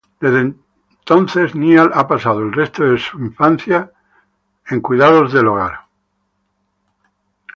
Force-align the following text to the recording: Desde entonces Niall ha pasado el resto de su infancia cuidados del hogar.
Desde 0.19 0.39
entonces 0.99 1.53
Niall 1.53 1.91
ha 1.93 2.07
pasado 2.07 2.39
el 2.39 2.51
resto 2.53 2.83
de 2.83 2.97
su 2.97 3.19
infancia 3.19 3.91
cuidados 4.81 5.31
del 5.31 5.47
hogar. 5.47 5.81